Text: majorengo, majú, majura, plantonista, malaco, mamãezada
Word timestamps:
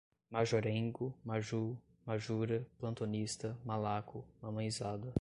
majorengo, 0.33 1.13
majú, 1.23 1.77
majura, 2.09 2.65
plantonista, 2.81 3.53
malaco, 3.63 4.25
mamãezada 4.41 5.07